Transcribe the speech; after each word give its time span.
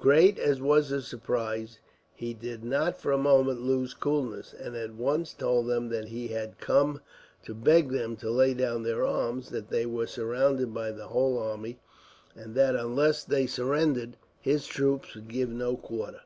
Great 0.00 0.36
as 0.36 0.60
was 0.60 0.88
his 0.88 1.06
surprise, 1.06 1.78
he 2.12 2.34
did 2.34 2.64
not 2.64 3.00
for 3.00 3.12
a 3.12 3.16
moment 3.16 3.62
lose 3.62 3.94
coolness, 3.94 4.52
and 4.52 4.74
at 4.74 4.92
once 4.94 5.32
told 5.32 5.68
them 5.68 5.90
that 5.90 6.06
he 6.08 6.26
had 6.26 6.58
come 6.58 7.00
to 7.44 7.54
beg 7.54 7.90
them 7.92 8.16
to 8.16 8.28
lay 8.28 8.52
down 8.52 8.82
their 8.82 9.06
arms, 9.06 9.50
that 9.50 9.70
they 9.70 9.86
were 9.86 10.04
surrounded 10.08 10.74
by 10.74 10.90
his 10.90 11.00
whole 11.02 11.38
army, 11.38 11.78
and 12.34 12.56
that, 12.56 12.74
unless 12.74 13.22
they 13.22 13.46
surrendered, 13.46 14.16
his 14.40 14.66
troops 14.66 15.14
would 15.14 15.28
give 15.28 15.50
no 15.50 15.76
quarter. 15.76 16.22